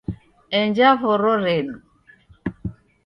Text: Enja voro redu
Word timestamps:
Enja 0.59 0.93
voro 1.03 1.35
redu 1.43 1.75